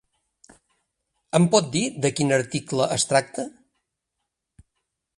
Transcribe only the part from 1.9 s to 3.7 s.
de quin article es tracta?